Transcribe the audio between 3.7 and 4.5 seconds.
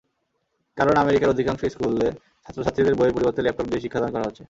শিক্ষাদান করা হচ্ছে।